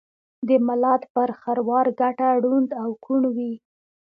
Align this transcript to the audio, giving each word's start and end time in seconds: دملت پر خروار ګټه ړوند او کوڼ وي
دملت 0.47 1.01
پر 1.13 1.29
خروار 1.41 1.87
ګټه 1.99 2.27
ړوند 2.43 2.69
او 2.81 2.89
کوڼ 3.03 3.21
وي 3.35 3.53